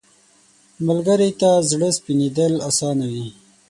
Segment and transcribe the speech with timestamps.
[0.87, 3.27] ملګری ته زړه سپینېدل اسانه وي